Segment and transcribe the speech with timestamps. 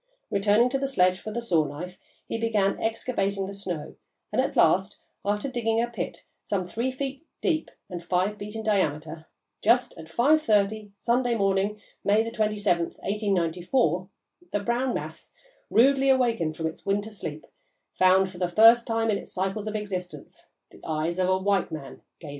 [0.31, 3.97] Returning to the sledge for the saw knife, he began excavating the snow,
[4.31, 8.63] and at last, after digging a pit, some three feet deep and five feet in
[8.63, 9.27] diameter,
[9.63, 14.09] just at 5.30 Sunday morning, May 27, 1894,
[14.51, 15.33] the brown mass,
[15.69, 17.45] rudely awakened from its winter sleep,
[17.93, 21.71] found, for the first time in its cycles of existence, the eyes of a white
[21.71, 22.29] man gazing upon it."